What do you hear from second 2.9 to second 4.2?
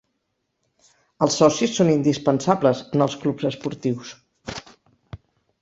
en els clubs esportius.